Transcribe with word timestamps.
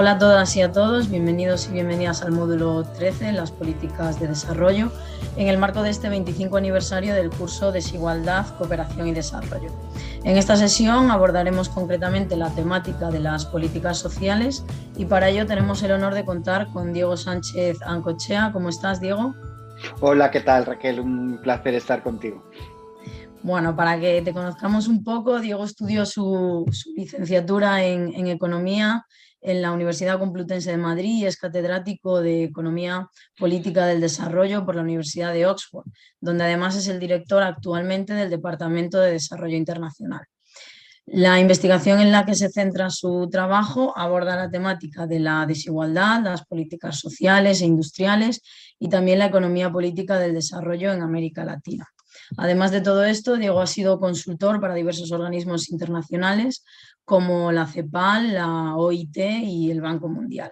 Hola 0.00 0.12
a 0.12 0.18
todas 0.18 0.56
y 0.56 0.62
a 0.62 0.72
todos, 0.72 1.10
bienvenidos 1.10 1.68
y 1.68 1.72
bienvenidas 1.72 2.22
al 2.22 2.32
módulo 2.32 2.84
13, 2.84 3.32
las 3.32 3.50
políticas 3.50 4.18
de 4.18 4.28
desarrollo, 4.28 4.90
en 5.36 5.48
el 5.48 5.58
marco 5.58 5.82
de 5.82 5.90
este 5.90 6.08
25 6.08 6.56
aniversario 6.56 7.12
del 7.12 7.28
curso 7.28 7.70
Desigualdad, 7.70 8.46
Cooperación 8.56 9.08
y 9.08 9.12
Desarrollo. 9.12 9.68
En 10.24 10.38
esta 10.38 10.56
sesión 10.56 11.10
abordaremos 11.10 11.68
concretamente 11.68 12.34
la 12.34 12.48
temática 12.48 13.10
de 13.10 13.20
las 13.20 13.44
políticas 13.44 13.98
sociales 13.98 14.64
y 14.96 15.04
para 15.04 15.28
ello 15.28 15.44
tenemos 15.44 15.82
el 15.82 15.92
honor 15.92 16.14
de 16.14 16.24
contar 16.24 16.68
con 16.72 16.94
Diego 16.94 17.18
Sánchez 17.18 17.82
Ancochea. 17.82 18.52
¿Cómo 18.54 18.70
estás, 18.70 19.02
Diego? 19.02 19.34
Hola, 20.00 20.30
¿qué 20.30 20.40
tal, 20.40 20.64
Raquel? 20.64 21.00
Un 21.00 21.40
placer 21.42 21.74
estar 21.74 22.02
contigo. 22.02 22.42
Bueno, 23.42 23.74
para 23.74 23.98
que 23.98 24.20
te 24.20 24.34
conozcamos 24.34 24.86
un 24.86 25.02
poco, 25.02 25.40
Diego 25.40 25.64
estudió 25.64 26.04
su, 26.04 26.66
licenciatura 26.94 27.82
en, 27.84 28.26
Economía 28.26 29.06
en 29.40 29.62
la 29.62 29.72
Universidad 29.72 30.18
Complutense 30.18 30.70
de 30.70 30.76
Madrid 30.76 31.22
y 31.22 31.24
es 31.24 31.38
catedrático 31.38 32.20
de 32.20 32.44
Economía 32.44 33.08
Política 33.38 33.86
del 33.86 34.02
Desarrollo 34.02 34.66
por 34.66 34.76
la 34.76 34.82
Universidad 34.82 35.32
de 35.32 35.46
Oxford, 35.46 35.86
donde 36.20 36.44
además 36.44 36.76
es 36.76 36.88
el 36.88 37.00
director 37.00 37.42
actualmente 37.42 38.12
del 38.12 38.28
Departamento 38.28 39.00
de 39.00 39.12
Desarrollo 39.12 39.56
Internacional. 39.56 40.26
La 41.06 41.40
investigación 41.40 42.00
en 42.00 42.12
la 42.12 42.26
que 42.26 42.34
se 42.34 42.50
centra 42.50 42.90
su 42.90 43.28
trabajo 43.30 43.96
aborda 43.96 44.36
la 44.36 44.50
temática 44.50 45.06
de 45.06 45.18
la 45.18 45.46
desigualdad, 45.46 46.22
las 46.22 46.44
políticas 46.44 46.98
sociales 46.98 47.62
e 47.62 47.64
industriales 47.64 48.42
y 48.78 48.90
también 48.90 49.18
la 49.18 49.26
economía 49.26 49.72
política 49.72 50.18
del 50.18 50.34
desarrollo 50.34 50.92
en 50.92 51.00
América 51.00 51.42
Latina. 51.42 51.88
Además 52.36 52.70
de 52.70 52.80
todo 52.80 53.04
esto, 53.04 53.36
Diego 53.36 53.60
ha 53.60 53.66
sido 53.66 53.98
consultor 53.98 54.60
para 54.60 54.74
diversos 54.74 55.12
organismos 55.12 55.70
internacionales 55.70 56.64
como 57.04 57.50
la 57.52 57.66
CEPAL, 57.66 58.34
la 58.34 58.76
OIT 58.76 59.16
y 59.16 59.70
el 59.70 59.80
Banco 59.80 60.08
Mundial. 60.08 60.50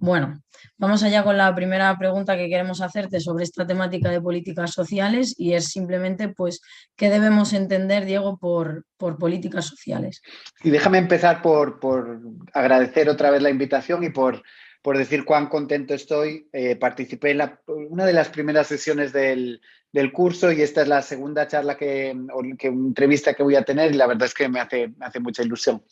Bueno, 0.00 0.40
vamos 0.76 1.02
allá 1.02 1.24
con 1.24 1.36
la 1.36 1.52
primera 1.54 1.96
pregunta 1.98 2.36
que 2.36 2.48
queremos 2.48 2.80
hacerte 2.80 3.18
sobre 3.18 3.42
esta 3.42 3.66
temática 3.66 4.10
de 4.10 4.20
políticas 4.20 4.70
sociales 4.70 5.34
y 5.36 5.54
es 5.54 5.70
simplemente, 5.70 6.28
pues, 6.28 6.60
¿qué 6.94 7.10
debemos 7.10 7.52
entender, 7.52 8.04
Diego, 8.04 8.38
por, 8.38 8.84
por 8.96 9.18
políticas 9.18 9.64
sociales? 9.64 10.22
Y 10.62 10.70
déjame 10.70 10.98
empezar 10.98 11.42
por, 11.42 11.80
por 11.80 12.20
agradecer 12.52 13.08
otra 13.08 13.30
vez 13.30 13.42
la 13.42 13.50
invitación 13.50 14.04
y 14.04 14.10
por 14.10 14.42
por 14.82 14.96
decir 14.96 15.24
cuán 15.24 15.48
contento 15.48 15.94
estoy. 15.94 16.48
Eh, 16.52 16.76
participé 16.76 17.32
en 17.32 17.40
una 17.66 18.06
de 18.06 18.12
las 18.12 18.28
primeras 18.28 18.66
sesiones 18.66 19.12
del, 19.12 19.60
curso 20.12 20.52
y 20.52 20.62
esta 20.62 20.82
es 20.82 20.88
la 20.88 21.02
segunda 21.02 21.48
charla 21.48 21.76
que, 21.76 22.16
o 22.32 22.42
entrevista 22.42 23.34
que 23.34 23.42
voy 23.42 23.56
a 23.56 23.64
tener 23.64 23.92
y 23.92 23.96
la 23.96 24.06
verdad 24.06 24.26
es 24.26 24.34
que 24.34 24.48
me 24.48 24.60
hace, 24.60 24.92
mucha 25.20 25.42
ilusión. 25.42 25.82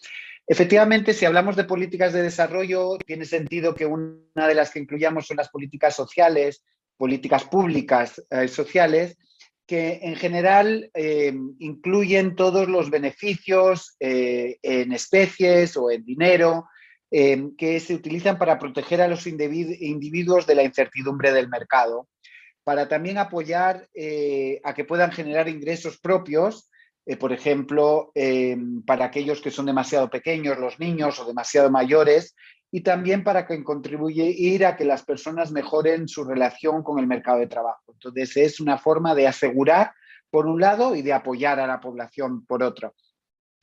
Efectivamente, 0.47 1.12
si 1.12 1.25
hablamos 1.25 1.56
de 1.56 1.65
políticas 1.65 2.12
de 2.12 2.23
desarrollo, 2.23 2.98
tiene 3.05 3.25
sentido 3.25 3.75
que 3.75 3.84
una 3.84 4.47
de 4.47 4.55
las 4.55 4.70
que 4.70 4.78
incluyamos 4.78 5.27
son 5.27 5.39
las 5.39 5.48
políticas 5.48 5.97
sociales, 5.97 6.62
políticas 6.97 7.45
públicas 7.45 8.25
eh, 8.31 8.47
sociales, 8.47 9.19
que 9.67 9.98
en 10.03 10.15
general 10.15 10.89
eh, 10.95 11.34
incluyen 11.59 12.37
todos 12.37 12.69
los 12.69 12.91
beneficios 12.91 13.97
en 13.98 14.93
especies 14.93 15.77
o 15.77 15.91
en 15.91 16.05
dinero, 16.05 16.69
Em, 17.11 17.55
que 17.55 17.79
se 17.79 17.95
utilizan 17.95 18.37
para 18.37 18.59
proteger 18.59 19.01
a 19.01 19.07
los 19.07 19.29
individuos 19.29 20.45
de 20.45 20.57
la 20.57 20.65
incertidumbre 20.65 21.31
del 21.31 21.49
mercado, 21.49 22.09
para 22.65 22.89
también 22.89 23.17
apoyar 23.17 23.89
eh, 23.95 24.61
a 24.65 24.75
que 24.75 24.85
puedan 24.85 25.12
generar 25.12 25.49
ingresos 25.49 26.01
propios, 26.01 26.69
eh, 27.07 27.17
por 27.17 27.33
ejemplo, 27.33 28.11
em, 28.17 28.83
para 28.83 29.05
aquellos 29.05 29.41
que 29.41 29.53
son 29.53 29.67
demasiado 29.67 30.11
pequeños, 30.11 30.59
los 30.59 30.81
niños 30.81 31.21
o 31.21 31.25
demasiado 31.25 31.71
mayores, 31.71 32.34
y 32.72 32.81
también 32.81 33.23
para 33.23 33.47
que 33.47 33.62
contribuir 33.62 34.67
a 34.67 34.77
que 34.77 34.84
las 34.84 35.05
personas 35.05 35.53
mejoren 35.53 36.09
su 36.09 36.25
relación 36.25 36.83
con 36.83 36.99
el 36.99 37.06
mercado 37.06 37.38
de 37.38 37.47
trabajo. 37.47 37.84
Entonces, 37.93 38.37
es 38.37 38.59
una 38.59 38.78
forma 38.78 39.15
de 39.15 39.28
asegurar, 39.28 39.93
por 40.28 40.47
un 40.47 40.61
lado, 40.61 40.97
y 40.97 41.03
de 41.03 41.12
apoyar 41.12 41.61
a 41.61 41.69
la 41.69 41.78
población, 41.78 42.44
por 42.44 42.65
otro. 42.65 42.97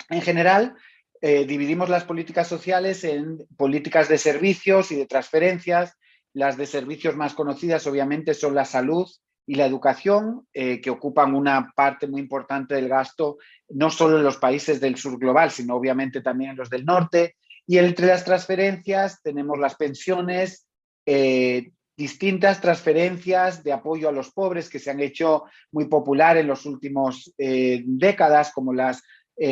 En 0.09 0.21
general, 0.21 0.77
eh, 1.25 1.45
dividimos 1.45 1.87
las 1.87 2.03
políticas 2.03 2.49
sociales 2.49 3.05
en 3.05 3.47
políticas 3.55 4.09
de 4.09 4.17
servicios 4.17 4.91
y 4.91 4.97
de 4.97 5.05
transferencias. 5.05 5.97
Las 6.33 6.57
de 6.57 6.65
servicios 6.65 7.15
más 7.15 7.33
conocidas 7.33 7.87
obviamente 7.87 8.33
son 8.33 8.53
la 8.53 8.65
salud 8.65 9.07
y 9.47 9.55
la 9.55 9.65
educación, 9.65 10.45
eh, 10.53 10.81
que 10.81 10.89
ocupan 10.89 11.33
una 11.33 11.71
parte 11.77 12.07
muy 12.07 12.19
importante 12.19 12.75
del 12.75 12.89
gasto, 12.89 13.37
no 13.69 13.89
solo 13.89 14.17
en 14.17 14.23
los 14.25 14.35
países 14.35 14.81
del 14.81 14.97
sur 14.97 15.17
global, 15.17 15.49
sino 15.49 15.75
obviamente 15.75 16.19
también 16.19 16.51
en 16.51 16.57
los 16.57 16.69
del 16.69 16.83
norte. 16.83 17.37
Y 17.65 17.77
entre 17.77 18.07
las 18.07 18.25
transferencias 18.25 19.21
tenemos 19.23 19.57
las 19.57 19.75
pensiones, 19.75 20.67
eh, 21.05 21.71
distintas 21.95 22.59
transferencias 22.59 23.63
de 23.63 23.71
apoyo 23.71 24.09
a 24.09 24.11
los 24.11 24.31
pobres 24.33 24.69
que 24.69 24.79
se 24.79 24.91
han 24.91 24.99
hecho 24.99 25.45
muy 25.71 25.85
popular 25.85 26.35
en 26.35 26.47
los 26.47 26.65
últimos 26.65 27.33
décadas, 27.37 28.51
como 28.51 28.73
las 28.73 29.03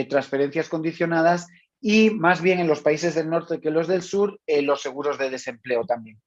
transferencias 0.09 0.69
condicionadas 0.69 1.47
y 1.81 2.12
más 2.12 2.42
bien 2.42 2.59
en 2.59 2.68
los 2.68 2.81
países 2.81 3.16
del 3.16 3.30
norte 3.30 3.59
que 3.59 3.72
los 3.72 3.88
del 3.88 4.03
sur, 4.03 4.40
eh, 4.46 4.62
los 4.62 4.81
seguros 4.81 5.18
de 5.18 5.31
desempleo 5.31 5.84
también. 5.84 6.22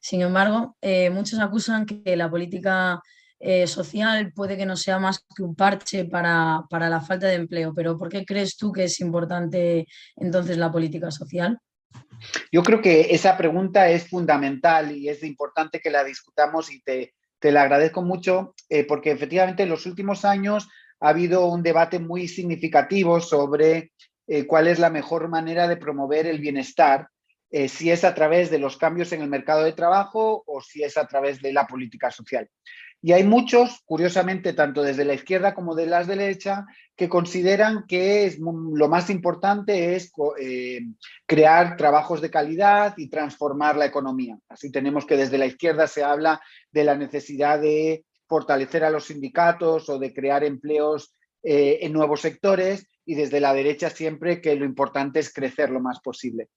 Sin 0.00 0.20
embargo, 0.20 0.76
eh, 0.80 1.10
muchos 1.10 1.40
acusan 1.40 1.86
que 1.86 2.16
la 2.16 2.30
política 2.30 3.02
eh, 3.40 3.66
social 3.66 4.32
puede 4.32 4.56
que 4.56 4.66
no 4.66 4.76
sea 4.76 4.98
más 4.98 5.24
que 5.34 5.42
un 5.42 5.54
parche 5.54 6.04
para, 6.04 6.62
para, 6.70 6.88
la 6.88 7.00
falta 7.00 7.26
de 7.26 7.34
empleo, 7.34 7.72
pero 7.74 7.96
¿por 7.96 8.08
qué 8.08 8.24
crees 8.24 8.56
tú 8.56 8.70
que 8.70 8.84
es 8.84 9.00
importante 9.00 9.86
entonces 10.16 10.58
la 10.58 10.70
política 10.70 11.10
social? 11.10 11.58
Yo 12.52 12.62
creo 12.62 12.80
que 12.80 13.14
esa 13.14 13.36
pregunta 13.36 13.88
es 13.88 14.08
fundamental 14.08 14.92
y 14.92 15.08
es 15.08 15.22
importante 15.22 15.80
que 15.80 15.90
la 15.90 16.04
discutamos 16.04 16.70
y 16.72 16.82
te, 16.82 17.14
te 17.38 17.52
la 17.52 17.62
agradezco 17.62 18.02
mucho 18.02 18.54
porque 18.88 19.10
efectivamente 19.10 19.62
en 19.62 19.68
los 19.68 19.86
últimos 19.86 20.24
años 20.24 20.68
ha 21.00 21.08
habido 21.08 21.46
un 21.46 21.62
debate 21.62 21.98
muy 21.98 22.28
significativo 22.28 23.20
sobre 23.20 23.92
eh, 24.26 24.46
cuál 24.46 24.68
es 24.68 24.78
la 24.78 24.90
mejor 24.90 25.28
manera 25.28 25.68
de 25.68 25.76
promover 25.76 26.26
el 26.26 26.38
bienestar, 26.38 27.08
eh, 27.50 27.68
si 27.68 27.90
es 27.90 28.04
a 28.04 28.14
través 28.14 28.50
de 28.50 28.58
los 28.58 28.76
cambios 28.76 29.12
en 29.12 29.22
el 29.22 29.28
mercado 29.28 29.62
de 29.62 29.72
trabajo 29.72 30.42
o 30.46 30.60
si 30.60 30.82
es 30.82 30.96
a 30.96 31.06
través 31.06 31.40
de 31.40 31.52
la 31.52 31.66
política 31.66 32.10
social. 32.10 32.48
Y 33.00 33.12
hay 33.12 33.22
muchos, 33.22 33.82
curiosamente, 33.84 34.54
tanto 34.54 34.82
desde 34.82 35.04
la 35.04 35.12
izquierda 35.12 35.54
como 35.54 35.74
de 35.74 35.86
la 35.86 36.02
derecha, 36.04 36.64
que 36.96 37.06
consideran 37.06 37.84
que 37.86 38.34
lo 38.38 38.88
más 38.88 39.10
importante 39.10 39.94
es 39.94 40.10
eh, 40.40 40.80
crear 41.26 41.76
trabajos 41.76 42.22
de 42.22 42.30
calidad 42.30 42.94
y 42.96 43.10
transformar 43.10 43.76
la 43.76 43.84
economía. 43.84 44.38
Así 44.48 44.72
tenemos 44.72 45.04
que 45.04 45.18
desde 45.18 45.36
la 45.36 45.44
izquierda 45.44 45.86
se 45.86 46.02
habla 46.02 46.40
de 46.72 46.84
la 46.84 46.94
necesidad 46.94 47.60
de 47.60 48.06
fortalecer 48.26 48.84
a 48.84 48.90
los 48.90 49.06
sindicatos 49.06 49.88
o 49.88 49.98
de 49.98 50.12
crear 50.12 50.44
empleos 50.44 51.14
en 51.46 51.92
nuevos 51.92 52.22
sectores 52.22 52.86
y 53.04 53.14
desde 53.14 53.38
la 53.38 53.52
derecha 53.52 53.90
siempre 53.90 54.40
que 54.40 54.56
lo 54.56 54.64
importante 54.64 55.20
es 55.20 55.30
crecer 55.30 55.68
lo 55.68 55.78
más 55.78 56.00
posible. 56.00 56.48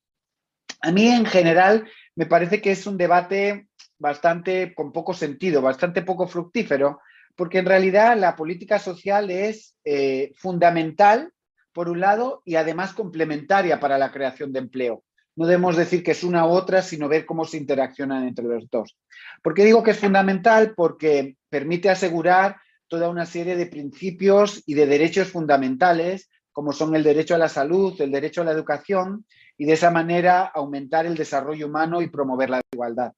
A 0.82 0.92
mí 0.92 1.08
en 1.08 1.26
general 1.26 1.90
me 2.16 2.26
parece 2.26 2.62
que 2.62 2.72
es 2.72 2.88
un 2.88 2.98
debate 2.98 3.68
bastante 3.98 4.74
con 4.76 4.92
poco 4.92 5.14
sentido, 5.14 5.62
bastante 5.62 6.04
poco 6.04 6.28
fructífero, 6.28 7.00
porque 7.36 7.60
en 7.60 7.66
realidad 7.66 8.18
la 8.18 8.36
política 8.36 8.80
social 8.80 9.30
es 9.30 9.76
eh, 9.84 10.32
fundamental, 10.36 11.32
por 11.72 11.90
un 11.90 12.00
lado, 12.00 12.42
y 12.46 12.56
además 12.56 12.94
complementaria 12.94 13.80
para 13.80 13.98
la 13.98 14.12
creación 14.12 14.52
de 14.52 14.60
empleo. 14.60 15.04
No 15.38 15.46
debemos 15.46 15.78
decir 15.78 16.04
que 16.04 16.12
es 16.12 16.24
una 16.24 16.46
u 16.46 16.50
otra, 16.50 16.82
sino 16.82 17.08
ver 17.08 17.26
cómo 17.26 17.46
se 17.46 17.56
interaccionan 17.58 18.28
entre 18.28 18.46
los 18.46 18.70
dos. 18.70 18.98
¿Por 19.42 19.54
qué 19.54 19.64
digo 19.64 19.82
que 19.82 19.92
es 19.92 20.00
fundamental? 20.00 20.74
Porque 20.76 21.38
permite 21.50 21.90
asegurar 21.90 22.58
toda 22.90 23.10
una 23.10 23.26
serie 23.26 23.56
de 23.56 23.68
principios 23.68 24.62
y 24.66 24.74
de 24.74 24.86
derechos 24.86 25.30
fundamentales 25.30 26.30
como 26.58 26.74
son 26.74 26.96
el 26.96 27.04
derecho 27.04 27.36
a 27.36 27.38
la 27.38 27.50
salud, 27.50 28.02
el 28.02 28.10
derecho 28.10 28.42
a 28.42 28.46
la 28.46 28.52
educación, 28.52 29.28
y 29.60 29.66
de 29.66 29.74
esa 29.74 29.92
manera 29.92 30.42
aumentar 30.42 31.06
el 31.06 31.14
desarrollo 31.14 31.68
humano 31.68 32.02
y 32.02 32.10
promover 32.10 32.50
la 32.50 32.62
igualdad. 32.74 33.14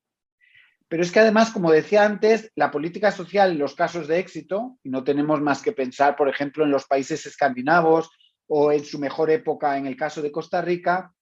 Pero 0.90 1.04
es 1.04 1.10
que 1.10 1.22
además, 1.22 1.50
como 1.50 1.72
decía 1.72 2.04
antes, 2.04 2.52
la 2.56 2.70
política 2.70 3.14
social 3.14 3.52
en 3.52 3.60
los 3.60 3.76
casos 3.76 4.10
de 4.10 4.20
éxito, 4.20 4.78
y 4.84 4.90
no 4.90 5.06
tenemos 5.06 5.40
más 5.40 5.62
que 5.62 5.72
pensar, 5.72 6.18
por 6.18 6.28
ejemplo, 6.28 6.66
en 6.66 6.72
los 6.72 6.86
países 6.86 7.26
escandinavos 7.26 8.10
o 8.46 8.74
en 8.74 8.84
su 8.84 9.00
mejor 9.00 9.32
época 9.32 9.78
en 9.78 9.86
el 9.86 9.96
caso 9.96 10.22
de 10.22 10.34
Costa 10.34 10.62
Rica, 10.62 11.14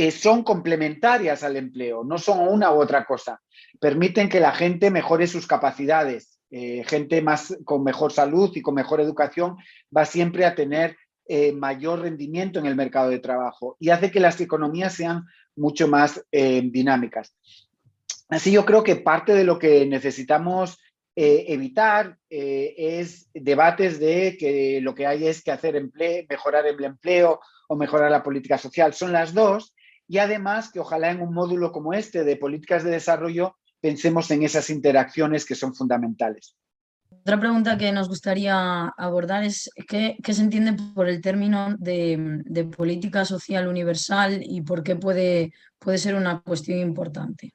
eh, 0.00 0.12
son 0.12 0.44
complementarias 0.44 1.42
al 1.42 1.56
empleo, 1.56 2.04
no 2.04 2.18
son 2.18 2.46
una 2.46 2.70
u 2.70 2.80
otra 2.80 3.04
cosa. 3.04 3.42
Permiten 3.80 4.28
que 4.28 4.38
la 4.38 4.52
gente 4.52 4.92
mejore 4.92 5.26
sus 5.26 5.48
capacidades, 5.48 6.38
eh, 6.52 6.84
gente 6.86 7.20
más 7.20 7.58
con 7.64 7.82
mejor 7.82 8.12
salud 8.12 8.52
y 8.54 8.62
con 8.62 8.76
mejor 8.76 9.00
educación 9.00 9.56
va 9.94 10.04
siempre 10.04 10.44
a 10.44 10.54
tener 10.54 10.96
eh, 11.26 11.50
mayor 11.50 12.02
rendimiento 12.02 12.60
en 12.60 12.66
el 12.66 12.76
mercado 12.76 13.10
de 13.10 13.18
trabajo 13.18 13.76
y 13.80 13.90
hace 13.90 14.12
que 14.12 14.20
las 14.20 14.40
economías 14.40 14.94
sean 14.94 15.24
mucho 15.56 15.88
más 15.88 16.24
dinámicas. 16.30 17.34
Así 18.28 18.52
yo 18.52 18.64
creo 18.64 18.84
que 18.84 18.94
parte 18.94 19.34
de 19.34 19.42
lo 19.42 19.58
que 19.58 19.84
necesitamos 19.84 20.78
evitar 21.16 22.16
es 22.30 23.28
debates 23.34 23.98
de 23.98 24.36
que 24.38 24.80
lo 24.80 24.94
que 24.94 25.08
hay 25.08 25.26
es 25.26 25.42
que 25.42 25.50
hacer 25.50 25.74
empleo, 25.74 26.24
mejorar 26.28 26.68
el 26.68 26.84
empleo 26.84 27.40
o 27.66 27.74
mejorar 27.74 28.12
la 28.12 28.22
política 28.22 28.56
social. 28.56 28.94
Son 28.94 29.10
las 29.10 29.34
dos 29.34 29.74
y 30.08 30.18
además 30.18 30.72
que 30.72 30.80
ojalá 30.80 31.10
en 31.10 31.20
un 31.20 31.34
módulo 31.34 31.70
como 31.70 31.92
este 31.92 32.24
de 32.24 32.36
políticas 32.36 32.82
de 32.82 32.90
desarrollo 32.90 33.56
pensemos 33.80 34.30
en 34.30 34.42
esas 34.42 34.70
interacciones 34.70 35.44
que 35.44 35.54
son 35.54 35.74
fundamentales. 35.74 36.56
Otra 37.10 37.38
pregunta 37.38 37.76
que 37.76 37.92
nos 37.92 38.08
gustaría 38.08 38.88
abordar 38.88 39.44
es 39.44 39.70
¿qué, 39.86 40.16
se 40.26 40.42
entiende 40.42 40.74
por 40.94 41.08
el 41.08 41.20
término 41.20 41.74
de, 41.78 42.68
política 42.76 43.24
social 43.24 43.68
universal 43.68 44.40
y 44.42 44.62
por 44.62 44.82
qué 44.82 44.96
puede, 44.96 45.52
puede 45.78 45.98
ser 45.98 46.14
una 46.14 46.40
cuestión 46.40 46.78
importante? 46.78 47.52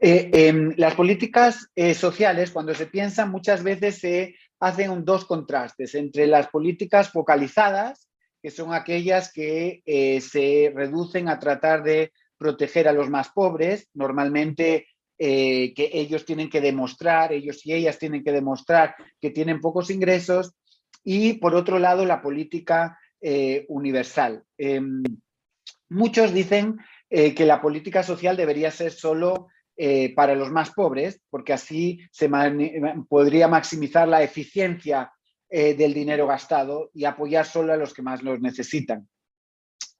Eh, 0.00 0.30
em, 0.32 0.74
las 0.76 0.94
políticas 0.94 1.68
eh, 1.74 1.94
sociales, 1.94 2.50
cuando 2.50 2.74
se 2.74 2.86
piensan, 2.86 3.30
muchas 3.30 3.62
veces 3.62 3.98
se 3.98 4.34
hacen 4.60 5.04
dos 5.04 5.24
contrastes 5.24 5.94
entre 5.94 6.26
las 6.26 6.48
políticas 6.48 7.10
focalizadas, 7.10 8.08
que 8.44 8.50
son 8.50 8.74
aquellas 8.74 9.32
que 9.32 9.82
eh, 9.86 10.20
se 10.20 10.70
reducen 10.74 11.30
a 11.30 11.38
tratar 11.38 11.82
de 11.82 12.12
proteger 12.36 12.86
a 12.86 12.92
los 12.92 13.08
más 13.08 13.30
pobres, 13.30 13.88
normalmente 13.94 14.86
eh, 15.16 15.72
que 15.72 15.88
ellos 15.94 16.26
tienen 16.26 16.50
que 16.50 16.60
demostrar, 16.60 17.32
ellos 17.32 17.64
y 17.64 17.72
ellas 17.72 17.98
tienen 17.98 18.22
que 18.22 18.32
demostrar 18.32 18.96
que 19.18 19.30
tienen 19.30 19.62
pocos 19.62 19.88
ingresos, 19.88 20.52
y 21.02 21.38
por 21.38 21.54
otro 21.54 21.78
lado 21.78 22.04
la 22.04 22.20
política 22.20 22.98
eh, 23.18 23.64
universal. 23.68 24.44
Em, 24.58 25.02
muchos 25.88 26.34
dicen 26.34 26.76
que 27.08 27.46
la 27.46 27.62
política 27.62 28.02
social 28.02 28.36
debería 28.36 28.70
ser 28.70 28.90
solo 28.90 29.46
para 30.16 30.34
los 30.34 30.50
más 30.50 30.70
pobres, 30.70 31.20
porque 31.30 31.52
así 31.52 32.00
se 32.10 32.28
podría 33.08 33.46
maximizar 33.46 34.08
la 34.08 34.22
eficiencia 34.22 35.13
eh, 35.56 35.74
del 35.74 35.94
dinero 35.94 36.26
gastado 36.26 36.90
y 36.94 37.04
apoyar 37.04 37.46
solo 37.46 37.72
a 37.72 37.76
los 37.76 37.94
que 37.94 38.02
más 38.02 38.24
los 38.24 38.40
necesitan. 38.40 39.08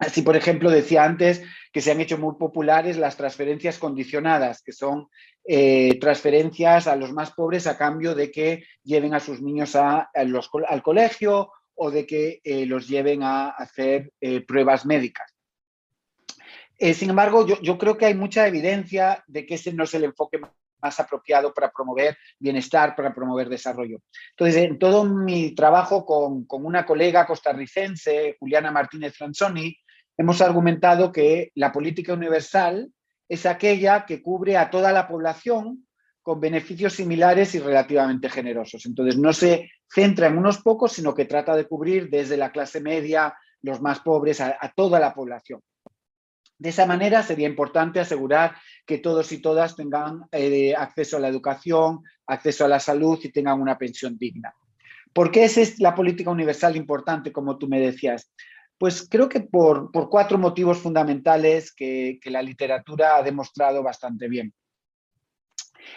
Así, 0.01 0.23
por 0.23 0.35
ejemplo, 0.35 0.69
decía 0.69 1.05
antes 1.05 1.45
que 1.73 1.81
se 1.81 1.93
han 1.93 2.01
hecho 2.01 2.19
muy 2.19 2.35
populares 2.35 2.97
las 2.97 3.17
transferencias 3.17 3.79
condicionadas, 3.79 4.65
que 4.65 4.73
son 4.73 5.07
eh, 5.45 5.97
transferencias 6.01 6.89
a 6.89 6.97
los 6.97 7.13
más 7.13 7.31
pobres 7.31 7.69
a 7.69 7.79
cambio 7.79 8.17
de 8.17 8.33
que 8.33 8.65
lleven 8.83 9.15
a 9.15 9.21
sus 9.21 9.41
niños 9.41 9.77
al 9.77 10.83
colegio 10.83 11.53
o 11.77 11.93
de 11.93 12.05
que 12.05 12.41
eh, 12.43 12.67
los 12.67 12.89
lleven 12.89 13.23
a 13.23 13.51
hacer 13.51 14.13
pruebas 14.49 14.85
médicas. 14.85 15.33
sin 16.81 17.11
embargo, 17.11 17.47
yo, 17.47 17.61
yo, 17.63 17.79
creo 17.79 17.97
que 17.97 18.07
hay 18.07 18.15
mucha 18.15 18.49
evidencia 18.49 19.23
de 19.29 19.47
que 19.47 19.55
ese 19.55 19.73
no 19.73 19.85
es 19.85 19.95
el 19.95 20.03
enfoque 20.03 20.41
más 20.85 21.01
apropiado 21.01 21.53
para 21.55 21.71
promover 21.71 22.17
bienestar, 22.39 22.95
para 22.95 23.15
promover 23.15 23.49
desarrollo. 23.49 24.01
Entonces, 24.31 24.63
en 24.63 24.79
todo 24.79 25.05
mi 25.05 25.55
trabajo 25.55 26.05
con, 26.05 26.47
una 26.49 26.85
colega 26.85 27.27
costarricense, 27.27 28.37
Juliana 28.39 28.71
Martínez 28.71 29.17
Franzoni, 29.17 29.75
hemos 30.17 30.41
argumentado 30.43 31.11
que 31.11 31.51
la 31.55 31.73
política 31.73 32.13
universal 32.13 32.93
es 33.29 33.47
aquella 33.47 34.05
que 34.05 34.23
cubre 34.23 34.59
a 34.59 34.69
toda 34.69 34.93
la 34.93 35.09
población 35.09 35.87
con 36.23 36.41
beneficios 36.41 36.93
similares 36.93 37.55
y 37.55 37.61
relativamente 37.61 38.29
generosos. 38.29 38.85
Entonces, 38.85 39.19
no 39.19 39.33
se 39.33 39.71
centra 39.91 40.27
en 40.27 40.37
unos 40.37 40.59
pocos, 40.59 40.93
sino 40.93 41.15
que 41.15 41.25
trata 41.25 41.57
de 41.57 41.67
cubrir 41.67 42.11
desde 42.11 42.37
la 42.37 42.53
clase 42.53 42.81
media, 42.81 43.35
los 43.63 43.81
más 43.81 44.01
pobres, 44.01 44.41
a 44.43 44.73
toda 44.77 45.01
la 45.01 45.15
población. 45.15 45.61
De 46.59 46.69
esa 46.69 46.87
manera 46.87 47.23
sería 47.23 47.49
importante 47.49 48.01
asegurar 48.01 48.57
que 48.87 48.99
todos 48.99 49.33
y 49.33 49.39
todas 49.39 49.75
tengan 49.75 50.27
eh, 50.31 50.75
acceso 50.75 51.17
a 51.17 51.21
la 51.21 51.29
educación, 51.29 52.03
acceso 52.27 52.65
a 52.65 52.69
la 52.69 52.81
salud 52.81 53.19
y 53.23 53.33
tengan 53.33 53.61
una 53.61 53.77
pensión 53.77 54.17
digna. 54.17 54.55
¿Por 55.13 55.31
qué 55.31 55.45
es 55.45 55.81
la 55.81 55.95
política 55.95 56.31
universal 56.31 56.77
importante, 56.77 57.33
como 57.33 57.59
tú 57.59 57.69
me 57.69 57.81
decías? 57.81 58.33
Pues 58.79 59.07
creo 59.09 59.29
que 59.29 59.41
por, 59.41 59.91
cuatro 60.09 60.39
motivos 60.39 60.79
fundamentales 60.79 61.73
que, 61.73 62.19
la 62.25 62.43
literatura 62.43 63.17
ha 63.17 63.23
demostrado 63.23 63.83
bastante 63.83 64.29
bien. 64.29 64.53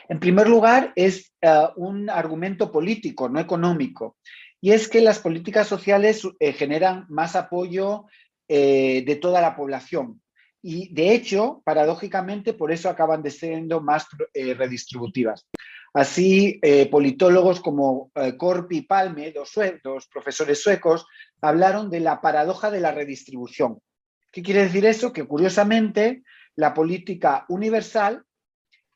En 0.09 0.19
primer 0.19 0.50
lugar, 0.50 0.92
es 0.95 1.33
eh, 1.42 1.68
un 1.75 2.09
argumento 2.09 2.71
político, 2.71 3.30
no 3.30 3.39
económico, 3.39 4.18
y 4.59 4.71
es 4.71 4.88
que 4.88 5.01
las 5.01 5.19
políticas 5.19 5.68
sociales 5.68 6.27
eh, 6.39 6.54
generan 6.54 7.06
más 7.09 7.36
apoyo 7.36 8.06
de 8.50 9.19
toda 9.21 9.42
la 9.42 9.57
población. 9.57 10.21
Y 10.62 10.94
de 10.94 11.13
hecho, 11.13 11.62
paradójicamente, 11.63 12.54
por 12.54 12.71
eso 12.71 12.89
acaban 12.89 13.21
de 13.21 13.31
siendo 13.31 13.81
más 13.81 14.07
eh, 14.33 14.54
redistributivas. 14.54 15.48
Así, 15.94 16.59
eh, 16.62 16.88
politólogos 16.89 17.59
como 17.59 18.12
eh, 18.15 18.36
Corpi 18.38 18.77
y 18.77 18.81
Palme, 18.81 19.31
dos, 19.31 20.07
profesores 20.07 20.62
suecos, 20.62 21.06
hablaron 21.42 21.89
de 21.89 22.01
la 22.01 22.21
paradoja 22.21 22.69
de 22.69 22.81
la 22.81 22.92
redistribución. 22.92 23.80
¿Qué 24.31 24.42
quiere 24.44 24.63
decir 24.63 24.86
eso? 24.86 25.13
Que 25.13 25.25
curiosamente 25.25 26.24
la 26.56 26.74
política 26.74 27.45
universal 27.50 28.24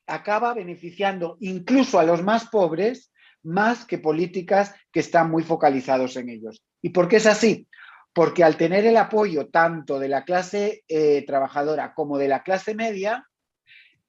acaba 0.07 0.53
beneficiando 0.53 1.37
incluso 1.39 1.99
a 1.99 2.03
los 2.03 2.21
más 2.21 2.49
pobres 2.49 3.11
más 3.43 3.85
que 3.85 3.97
políticas 3.97 4.75
que 4.91 4.99
están 4.99 5.31
muy 5.31 5.43
focalizados 5.43 6.15
en 6.17 6.29
ellos. 6.29 6.61
¿Y 6.81 6.89
por 6.89 7.07
qué 7.07 7.17
es 7.17 7.25
así? 7.25 7.67
Porque 8.13 8.43
al 8.43 8.57
tener 8.57 8.85
el 8.85 8.97
apoyo 8.97 9.47
tanto 9.47 9.99
de 9.99 10.09
la 10.09 10.25
clase 10.25 10.83
eh, 10.87 11.23
trabajadora 11.25 11.93
como 11.93 12.17
de 12.17 12.27
la 12.27 12.43
clase 12.43 12.75
media, 12.75 13.25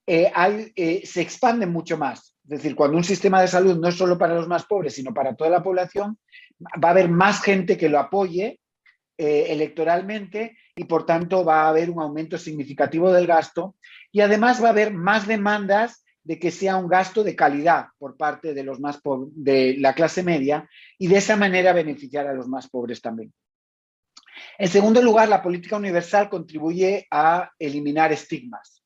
eh, 0.07 0.33
eh, 0.75 1.03
se 1.07 1.21
expande 1.21 1.67
mucho 1.67 1.97
más. 1.97 2.35
Es 2.45 2.51
decir, 2.51 2.75
cuando 2.75 2.97
un 2.97 3.05
sistema 3.05 3.41
de 3.41 3.49
salud 3.49 3.79
no 3.79 3.89
es 3.89 3.97
solo 3.97 4.19
para 4.19 4.35
los 4.35 4.49
más 4.49 4.65
pobres, 4.67 4.95
sino 4.95 5.15
para 5.15 5.37
toda 5.37 5.51
la 5.51 5.63
población, 5.63 6.19
va 6.83 6.89
a 6.89 6.91
haber 6.91 7.09
más 7.09 7.41
gente 7.43 7.77
que 7.77 7.89
lo 7.89 7.99
apoye 7.99 8.59
electoralmente 9.19 10.57
y 10.75 10.83
por 10.83 11.07
tanto 11.07 11.45
va 11.45 11.63
a 11.63 11.69
haber 11.69 11.91
un 11.91 12.01
aumento 12.01 12.37
significativo 12.39 13.13
del 13.13 13.29
gasto 13.29 13.77
y 14.11 14.21
además 14.21 14.61
va 14.61 14.69
a 14.69 14.71
haber 14.73 14.93
más 14.93 15.29
demandas 15.29 16.05
de 16.25 16.41
que 16.41 16.51
sea 16.51 16.77
un 16.77 16.89
gasto 16.89 17.23
de 17.23 17.37
calidad 17.37 17.87
por 17.99 18.17
parte 18.17 18.53
de 18.53 18.65
los 18.65 18.81
más 18.81 19.01
de 19.05 19.77
la 19.79 19.95
clase 19.95 20.25
media 20.25 20.69
y 20.99 21.07
de 21.07 21.19
esa 21.19 21.37
manera 21.37 21.73
beneficiar 21.73 22.27
a 22.27 22.35
los 22.35 22.49
más 22.49 22.69
pobres 22.69 23.01
también. 23.01 23.33
En 24.59 24.69
segundo 24.69 25.03
lugar, 25.03 25.29
la 25.29 25.43
política 25.43 25.77
universal 25.77 26.29
contribuye 26.29 27.07
a 27.11 27.51
eliminar 27.59 28.13
estigmas. 28.13 28.83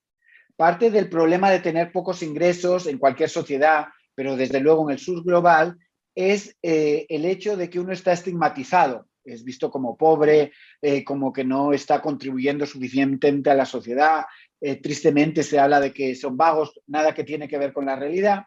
Parte 0.56 0.91
del 0.91 1.08
problema 1.08 1.50
de 1.50 1.61
tener 1.61 1.93
pocos 1.93 2.23
ingresos 2.23 2.87
en 2.87 2.99
cualquier 2.99 3.29
sociedad, 3.29 3.86
pero 4.15 4.36
desde 4.36 4.60
luego 4.60 4.89
en 4.89 4.94
el 4.94 4.98
sur 4.98 5.22
global, 5.22 5.77
es 6.15 6.56
eh, 6.63 7.05
el 7.10 7.27
hecho 7.27 7.56
de 7.56 7.69
que 7.69 7.79
uno 7.79 7.93
está 7.93 8.13
estigmatizado, 8.13 9.06
es 9.22 9.44
visto 9.44 9.70
como 9.70 9.96
pobre, 9.96 10.53
eh, 10.81 11.05
como 11.05 11.32
que 11.32 11.44
no 11.44 11.72
está 11.72 12.01
contribuyendo 12.01 12.65
suficientemente 12.65 13.51
a 13.51 13.55
la 13.55 13.67
sociedad. 13.67 14.25
Eh, 14.60 14.77
tristemente 14.77 15.43
se 15.43 15.58
habla 15.58 15.81
de 15.81 15.93
que 15.93 16.15
son 16.15 16.36
vagos, 16.36 16.81
nada 16.86 17.13
que 17.13 17.25
tiene 17.25 17.48
que 17.48 17.58
ver 17.58 17.72
con 17.72 17.84
la 17.84 17.96
realidad. 17.96 18.44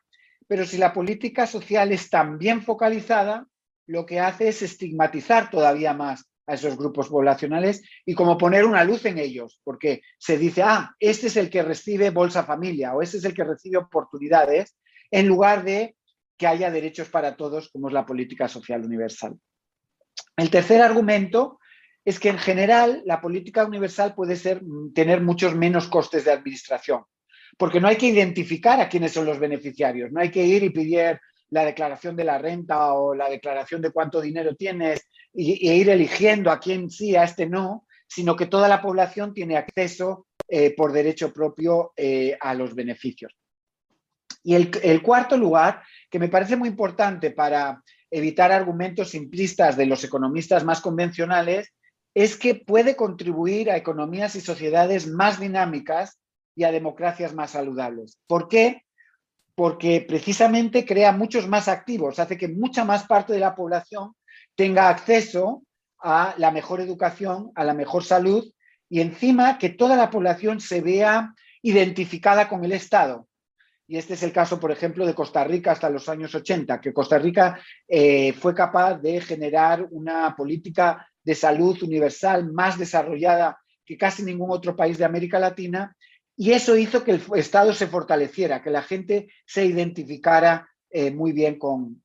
Pero 0.48 0.66
si 0.66 0.78
la 0.78 0.94
política 0.94 1.46
social 1.46 1.92
es 1.92 2.10
tan 2.10 2.39
bien 2.39 2.63
focalizada, 2.63 3.46
lo 3.86 4.06
que 4.06 4.20
hace 4.20 4.48
es 4.48 4.62
estigmatizar 4.62 5.50
todavía 5.50 5.94
más 5.94 6.29
a 6.50 6.56
esos 6.56 6.75
grupos 6.77 7.10
poblacionales 7.10 7.84
y 8.06 8.15
como 8.15 8.38
poner 8.38 8.65
una 8.65 8.84
luz 8.84 9.06
en 9.06 9.20
ellos, 9.20 9.62
porque 9.63 10.01
se 10.18 10.38
dice, 10.38 10.63
ah, 10.63 10.96
este 11.00 11.27
es 11.27 11.38
el 11.38 11.50
que 11.50 11.62
recibe 11.62 12.10
Bolsa 12.10 12.44
Familia 12.44 12.96
o 12.96 13.03
este 13.03 13.18
es 13.18 13.25
el 13.25 13.36
que 13.36 13.44
recibe 13.44 13.77
oportunidades, 13.77 14.75
en 15.12 15.27
lugar 15.27 15.63
de 15.63 15.96
que 16.38 16.48
haya 16.48 16.72
derechos 16.72 17.10
para 17.10 17.36
todos, 17.36 17.70
como 17.70 17.88
es 17.88 17.94
la 17.94 18.06
política 18.06 18.48
social 18.48 18.84
universal. 18.84 19.36
El 20.36 20.50
tercer 20.50 20.82
argumento 20.82 21.60
es 22.03 22.20
que 22.20 22.29
en 22.29 22.39
general 22.39 23.03
la 23.06 23.22
política 23.22 23.65
universal 23.65 24.15
puede 24.15 24.36
ser, 24.36 24.63
tener 24.96 25.22
muchos 25.22 25.53
menos 25.53 25.88
costes 25.88 26.25
de 26.25 26.32
administración, 26.32 27.03
porque 27.58 27.79
no 27.79 27.88
hay 27.88 27.98
que 27.98 28.08
identificar 28.08 28.79
a 28.79 28.89
quiénes 28.89 29.12
son 29.12 29.25
los 29.25 29.38
beneficiarios, 29.38 30.12
no 30.12 30.20
hay 30.20 30.32
que 30.32 30.44
ir 30.44 30.63
y 30.63 30.72
pedir 30.72 31.20
la 31.51 31.65
declaración 31.65 32.15
de 32.15 32.24
la 32.24 32.39
renta 32.39 32.94
o 32.94 33.13
la 33.13 33.29
declaración 33.29 33.82
de 33.82 33.91
cuánto 33.91 34.22
dinero 34.22 34.56
tienes 34.56 35.08
y, 35.34 35.70
ir 35.72 35.90
eligiendo 35.90 36.52
a 36.52 36.60
quién 36.60 36.90
sí, 36.90 37.16
a 37.16 37.24
este 37.24 37.46
no, 37.46 37.86
sino 38.08 38.36
que 38.36 38.48
toda 38.48 38.68
la 38.68 38.82
población 38.82 39.34
tiene 39.34 39.58
acceso 39.58 40.28
eh, 40.48 40.76
por 40.76 40.92
derecho 40.92 41.32
propio 41.32 41.94
eh, 41.96 42.38
a 42.40 42.54
los 42.54 42.74
beneficios. 42.74 43.36
Y 44.44 44.56
el, 44.56 45.02
cuarto 45.02 45.38
lugar, 45.38 45.84
que 46.10 46.18
me 46.18 46.30
parece 46.30 46.56
muy 46.56 46.70
importante 46.70 47.32
para 47.32 47.84
evitar 48.10 48.52
argumentos 48.52 49.10
simplistas 49.10 49.76
de 49.76 49.86
los 49.86 50.04
economistas 50.04 50.64
más 50.64 50.82
convencionales, 50.82 51.74
es 52.16 52.38
que 52.38 52.56
puede 52.56 52.96
contribuir 52.96 53.70
a 53.70 53.78
economías 53.78 54.36
y 54.36 54.42
sociedades 54.42 55.08
más 55.08 55.40
dinámicas 55.40 56.20
y 56.56 56.64
a 56.64 56.72
democracias 56.72 57.34
más 57.34 57.52
saludables. 57.52 58.18
¿Por 58.28 58.48
qué? 58.48 58.84
Porque 59.56 60.04
precisamente 60.08 60.86
crea 60.86 61.12
muchos 61.12 61.48
más 61.48 61.68
activos, 61.68 62.18
hace 62.18 62.38
que 62.38 62.48
mucha 62.48 62.86
más 62.86 63.06
parte 63.06 63.34
de 63.34 63.40
la 63.40 63.56
población 63.56 64.16
tenga 64.60 64.89
acceso 64.89 65.63
a 66.01 66.36
la 66.38 66.51
mejor 66.51 66.82
educación, 66.82 67.50
a 67.56 67.63
la 67.63 67.74
mejor 67.74 68.04
salud 68.04 68.51
y 68.89 69.00
encima 69.00 69.58
que 69.58 69.70
toda 69.70 69.96
la 69.96 70.10
población 70.10 70.60
se 70.60 70.82
vea 70.82 71.34
identificada 71.62 72.50
con 72.50 72.66
el 72.66 72.74
Estado. 72.74 73.30
Y 73.88 73.96
este 73.96 74.16
es 74.16 74.24
el 74.24 74.34
caso, 74.34 74.60
por 74.60 74.74
ejemplo, 74.74 75.06
de 75.06 75.16
Costa 75.16 75.46
Rica 75.46 75.72
hasta 75.72 75.89
los 75.89 76.10
años 76.10 76.36
80, 76.36 76.82
que 76.82 76.92
Costa 76.92 77.18
Rica 77.18 77.58
eh, 77.88 78.34
fue 78.34 78.54
capaz 78.54 78.96
de 78.96 79.22
generar 79.22 79.88
una 79.92 80.36
política 80.36 81.08
de 81.24 81.36
salud 81.36 81.82
universal 81.82 82.51
más 82.51 82.78
desarrollada 82.78 83.62
que 83.86 83.98
casi 83.98 84.24
ningún 84.24 84.51
otro 84.51 84.75
país 84.75 84.98
de 84.98 85.06
América 85.06 85.39
Latina, 85.39 85.96
y 86.36 86.51
eso 86.51 86.75
hizo 86.75 87.06
que 87.06 87.12
el 87.12 87.22
Estado 87.36 87.72
se 87.72 87.88
fortaleciera, 87.88 88.62
que 88.62 88.72
la 88.72 88.82
gente 88.82 89.30
se 89.46 89.63
identificara 89.63 90.68
eh, 90.89 91.12
muy 91.12 91.32
bien 91.32 91.58
con, 91.58 92.04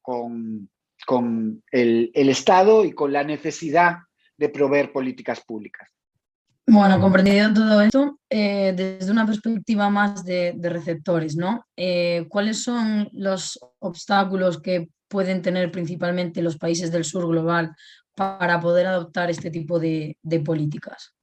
el, 1.70 2.10
Estado 2.14 2.84
y 2.84 2.92
con 2.92 3.12
la 3.12 3.24
necesidad 3.24 3.98
de 4.36 4.48
proveer 4.48 4.92
políticas 4.92 5.40
públicas. 5.40 5.88
Bueno, 6.66 6.98
comprendido 6.98 7.52
todo 7.52 7.82
esto, 7.82 8.18
eh, 8.30 8.72
desde 8.74 9.12
una 9.12 9.26
perspectiva 9.26 9.90
más 9.90 10.24
de, 10.24 10.56
receptores, 10.62 11.36
¿no? 11.36 11.66
Eh, 11.76 12.26
¿Cuáles 12.30 12.62
son 12.62 13.08
los 13.12 13.58
obstáculos 13.80 14.60
que 14.60 14.88
pueden 15.08 15.42
tener 15.42 15.70
principalmente 15.70 16.42
los 16.42 16.56
países 16.56 16.90
del 16.90 17.04
sur 17.04 17.28
global 17.28 17.76
para 18.16 18.60
poder 18.60 18.86
adoptar 18.86 19.30
este 19.30 19.50
tipo 19.50 19.78
de, 19.78 20.16
políticas? 20.44 21.13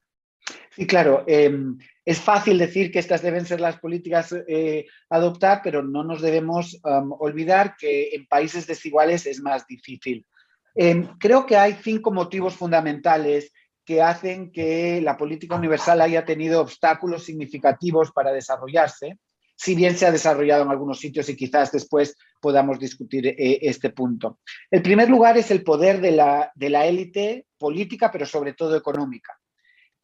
Sí, 0.70 0.86
claro. 0.86 1.24
Em, 1.26 1.78
es 2.04 2.20
fácil 2.20 2.58
decir 2.58 2.90
que 2.90 2.98
estas 2.98 3.22
deben 3.22 3.46
ser 3.46 3.60
las 3.60 3.78
políticas 3.78 4.34
eh, 4.48 4.86
adoptar, 5.08 5.60
pero 5.62 5.82
no 5.82 6.02
nos 6.02 6.20
debemos 6.20 6.80
olvidar 6.82 7.76
que 7.76 8.10
en 8.14 8.26
países 8.26 8.66
desiguales 8.66 9.26
es 9.26 9.40
más 9.40 9.66
difícil. 9.66 10.26
Em, 10.74 11.06
creo 11.18 11.44
que 11.44 11.56
hay 11.56 11.74
cinco 11.74 12.10
motivos 12.10 12.54
fundamentales 12.54 13.52
que 13.84 14.00
hacen 14.00 14.52
que 14.52 15.00
la 15.02 15.16
política 15.16 15.56
universal 15.56 16.00
haya 16.00 16.24
tenido 16.24 16.60
obstáculos 16.60 17.24
significativos 17.24 18.12
para 18.12 18.32
desarrollarse, 18.32 19.18
si 19.56 19.74
bien 19.74 19.96
se 19.96 20.06
ha 20.06 20.12
desarrollado 20.12 20.62
en 20.62 20.70
algunos 20.70 20.98
sitios 20.98 21.28
y 21.28 21.36
quizás 21.36 21.70
después 21.72 22.16
podamos 22.40 22.78
discutir 22.78 23.26
eh, 23.26 23.58
este 23.62 23.90
punto. 23.90 24.40
El 24.70 24.82
primer 24.82 25.08
lugar 25.08 25.36
es 25.36 25.50
el 25.50 25.62
poder 25.62 26.00
de 26.00 26.12
la, 26.12 26.50
de 26.54 26.70
la 26.70 26.86
élite 26.86 27.46
política, 27.58 28.10
pero 28.10 28.26
sobre 28.26 28.54
todo 28.54 28.76
económica. 28.76 29.38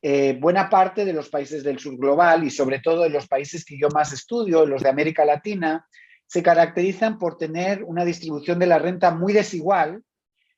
Eh, 0.00 0.38
buena 0.40 0.71
parte 0.71 1.05
de 1.05 1.12
los 1.12 1.28
países 1.28 1.64
del 1.64 1.78
sur 1.78 1.97
global 1.97 2.45
y 2.45 2.50
sobre 2.50 2.78
todo 2.78 3.05
en 3.05 3.12
los 3.12 3.26
países 3.26 3.64
que 3.64 3.78
yo 3.78 3.88
más 3.88 4.12
estudio, 4.12 4.64
los 4.64 4.83
de 4.83 4.88
América 4.88 5.25
Latina, 5.25 5.87
se 6.26 6.43
caracterizan 6.43 7.19
por 7.19 7.37
tener 7.37 7.83
una 7.83 8.05
distribución 8.05 8.59
de 8.59 8.67
la 8.67 8.78
renta 8.78 9.11
muy 9.11 9.33
desigual 9.33 10.02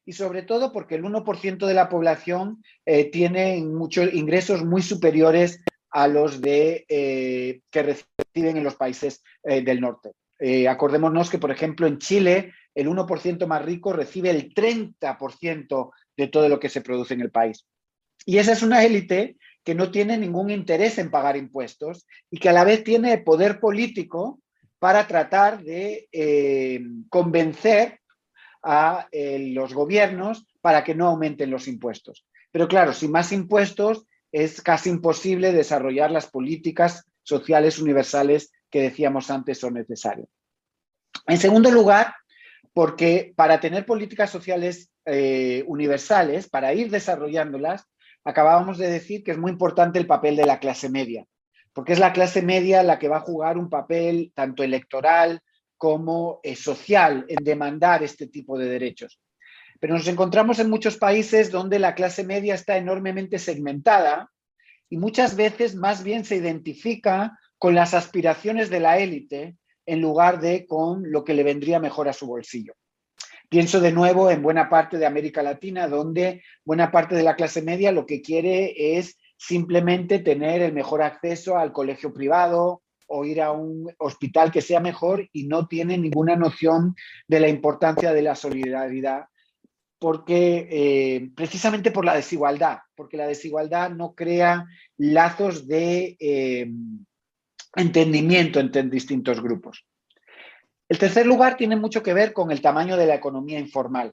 y 0.05 0.13
sobre 0.13 0.43
todo 0.43 0.73
porque 0.73 0.97
el 0.97 1.05
1% 1.05 1.67
de 1.67 1.75
la 1.75 1.89
población 1.89 2.63
eh, 2.85 3.11
tiene 3.11 3.63
muchos 3.63 4.13
ingresos 4.13 4.65
muy 4.65 4.83
superiores 4.83 5.63
a 5.91 6.09
los 6.09 6.41
de, 6.41 6.85
eh, 6.89 7.61
que 7.71 7.83
reciben 7.83 8.57
en 8.57 8.65
los 8.65 8.75
países 8.75 9.23
eh, 9.45 9.63
del 9.63 9.81
norte. 9.81 10.11
acordémonos 10.69 11.31
que, 11.31 11.39
por 11.39 11.51
ejemplo, 11.51 11.87
en 11.87 11.99
Chile, 11.99 12.53
el 12.75 12.89
1% 12.89 13.47
más 13.47 13.65
rico 13.65 13.93
recibe 13.93 14.31
el 14.31 14.53
30% 14.53 15.91
de 16.17 16.27
todo 16.29 16.49
lo 16.49 16.59
que 16.59 16.69
se 16.69 16.81
produce 16.81 17.15
en 17.15 17.21
el 17.21 17.31
país. 17.31 17.67
Y 18.31 18.39
esa 18.39 18.53
es 18.53 18.63
una 18.63 18.85
élite 18.85 19.39
que 19.65 19.75
no 19.75 19.91
tiene 19.91 20.17
ningún 20.17 20.51
interés 20.51 20.99
en 20.99 21.11
pagar 21.11 21.37
impuestos 21.37 22.07
y 22.31 22.39
que 22.39 22.49
a 22.49 22.53
la 22.53 22.63
vez 22.63 22.85
tiene 22.85 23.19
poder 23.19 23.59
político 23.59 24.41
para 24.79 25.05
tratar 25.09 25.65
de 25.65 26.09
convencer 27.09 27.99
a 28.63 29.09
eh, 29.11 29.51
los 29.53 29.75
gobiernos 29.75 30.47
para 30.61 30.85
que 30.85 30.95
no 30.95 31.09
aumenten 31.09 31.51
los 31.51 31.67
impuestos. 31.67 32.25
Pero 32.53 32.69
claro, 32.69 32.93
sin 32.93 33.11
más 33.11 33.33
impuestos 33.33 34.07
es 34.31 34.63
casi 34.63 34.91
imposible 34.91 35.53
desarrollar 35.53 36.13
las 36.13 36.29
políticas 36.29 37.11
sociales 37.25 37.81
universales 37.81 38.53
que 38.71 38.83
decíamos 38.83 39.29
antes 39.29 39.59
son 39.59 39.75
necesarias. 39.75 40.29
En 41.27 41.39
segundo 41.39 41.73
lugar, 41.73 42.15
porque 42.73 43.33
para 43.35 43.59
tener 43.59 43.85
políticas 43.85 44.31
sociales 44.31 44.89
eh, 45.05 45.65
universales, 45.67 46.49
para 46.49 46.73
ir 46.75 46.93
desarrollándolas, 46.93 47.89
acabábamos 48.25 48.79
de 48.79 48.91
decir 48.91 49.23
que 49.25 49.33
es 49.33 49.39
muy 49.39 49.51
importante 49.51 49.99
el 49.99 50.07
papel 50.07 50.37
de 50.37 50.47
la 50.47 50.59
clase 50.59 50.89
media, 50.89 51.27
porque 51.73 51.93
es 51.93 51.99
la 51.99 52.13
clase 52.13 52.43
media 52.43 52.83
la 52.83 52.99
que 52.99 53.09
va 53.09 53.19
a 53.19 53.21
jugar 53.21 53.59
un 53.59 53.71
papel 53.71 54.33
tanto 54.35 54.63
electoral 54.63 55.41
como 55.77 56.41
eh, 56.43 56.57
social 56.57 57.25
en 57.29 57.43
demandar 57.43 58.03
este 58.03 58.27
tipo 58.27 58.59
de 58.59 58.69
derechos. 58.69 59.21
Pero 59.79 59.95
nos 59.95 60.07
encontramos 60.09 60.59
en 60.59 60.69
muchos 60.69 60.99
países 60.99 61.51
donde 61.51 61.79
la 61.79 61.95
clase 61.95 62.23
media 62.23 62.55
está 62.55 62.77
enormemente 62.77 63.39
segmentada 63.39 64.31
y 64.91 64.99
muchas 64.99 65.37
veces 65.37 65.75
más 65.75 66.05
bien 66.05 66.25
se 66.25 66.37
identifica 66.37 67.39
con 67.57 67.75
las 67.75 67.95
aspiraciones 67.95 68.69
de 68.69 68.81
la 68.81 68.99
élite 68.99 69.57
en 69.87 70.01
lugar 70.01 70.41
de 70.41 70.67
con 70.67 71.11
lo 71.11 71.25
que 71.25 71.35
le 71.35 71.45
vendría 71.45 71.81
mejor 71.81 72.09
a 72.09 72.13
su 72.13 72.27
bolsillo. 72.27 72.75
Pienso 73.51 73.81
de 73.81 73.93
nuevo 73.93 74.31
en 74.31 74.43
buena 74.43 74.71
parte 74.71 74.97
de 74.97 75.05
América 75.05 75.43
Latina, 75.43 75.89
donde 75.89 76.43
buena 76.65 76.91
parte 76.91 77.15
de 77.15 77.23
la 77.23 77.37
clase 77.37 77.61
media 77.61 77.93
lo 77.93 78.07
que 78.07 78.23
quiere 78.23 78.97
es 78.97 79.19
simplemente 79.37 80.21
tener 80.21 80.63
el 80.63 80.73
mejor 80.73 81.03
acceso 81.03 81.59
al 81.59 81.73
colegio 81.73 82.15
privado, 82.15 82.83
o 83.13 83.25
ir 83.25 83.43
a 83.43 83.51
un 83.51 83.93
hospital 83.99 84.53
que 84.53 84.63
sea 84.63 84.79
mejor 84.79 85.29
y 85.33 85.49
no 85.49 85.67
tiene 85.67 85.99
ninguna 85.99 86.37
noción 86.37 86.95
de 87.27 87.41
la 87.41 87.49
importancia 87.49 88.13
de 88.13 88.23
la 88.23 88.37
solidaridad, 88.37 89.25
porque 89.99 90.69
eh, 90.71 91.31
precisamente 91.35 91.91
por 91.91 92.05
la 92.05 92.15
desigualdad, 92.15 92.79
porque 92.95 93.17
la 93.17 93.27
desigualdad 93.27 93.91
no 93.91 94.15
crea 94.15 94.65
lazos 94.97 95.67
de 95.67 96.17
eh, 96.21 96.71
entendimiento 97.75 98.61
entre 98.61 98.85
distintos 98.85 99.43
grupos. 99.43 99.85
El 100.91 100.99
tercer 100.99 101.25
lugar 101.25 101.57
tiene 101.57 101.77
mucho 101.77 102.03
que 102.03 102.13
ver 102.13 102.33
con 102.33 102.51
el 102.51 102.61
tamaño 102.61 102.97
de 102.97 103.07
la 103.07 103.15
economía 103.15 103.61
informal. 103.61 104.13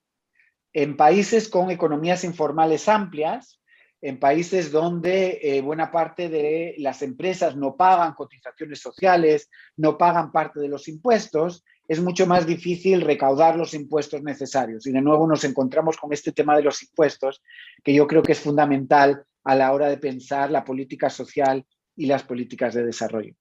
En 0.72 0.96
países 0.96 1.50
con 1.50 1.72
economías 1.72 2.24
informales 2.24 2.88
amplias, 2.88 3.60
en 4.00 4.20
países 4.20 4.72
donde 4.72 5.40
eh, 5.42 5.62
buena 5.62 5.90
parte 5.92 6.30
de 6.30 6.76
las 6.78 7.02
empresas 7.02 7.56
no 7.56 7.76
pagan 7.76 8.14
cotizaciones 8.14 8.80
sociales, 8.80 9.50
no 9.76 9.98
pagan 9.98 10.32
parte 10.32 10.60
de 10.60 10.68
los 10.68 10.88
impuestos, 10.88 11.66
es 11.88 12.00
mucho 12.00 12.28
más 12.28 12.46
difícil 12.46 13.02
recaudar 13.02 13.56
los 13.56 13.74
impuestos 13.74 14.22
necesarios. 14.22 14.86
Y 14.86 14.92
de 14.92 15.02
nuevo 15.02 15.26
nos 15.26 15.44
encontramos 15.46 15.98
con 15.98 16.14
este 16.14 16.32
tema 16.32 16.56
de 16.56 16.62
los 16.62 16.84
impuestos, 16.84 17.42
que 17.84 17.96
yo 17.96 18.06
creo 18.06 18.22
que 18.22 18.34
es 18.34 18.40
fundamental 18.40 19.24
a 19.46 19.56
la 19.56 19.74
hora 19.74 19.90
de 19.90 19.98
pensar 19.98 20.52
la 20.52 20.64
política 20.64 21.10
social 21.10 21.66
y 21.96 22.06
las 22.06 22.22
políticas 22.22 22.76
de 22.76 22.86
desarrollo. 22.86 23.34